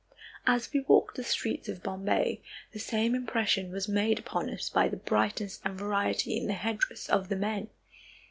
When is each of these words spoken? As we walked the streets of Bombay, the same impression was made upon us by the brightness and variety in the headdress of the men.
As 0.47 0.73
we 0.73 0.79
walked 0.79 1.15
the 1.15 1.23
streets 1.23 1.69
of 1.69 1.83
Bombay, 1.83 2.41
the 2.71 2.79
same 2.79 3.13
impression 3.13 3.71
was 3.71 3.87
made 3.87 4.17
upon 4.17 4.49
us 4.49 4.67
by 4.67 4.87
the 4.87 4.97
brightness 4.97 5.61
and 5.63 5.77
variety 5.77 6.35
in 6.37 6.47
the 6.47 6.53
headdress 6.55 7.07
of 7.07 7.29
the 7.29 7.35
men. 7.35 7.69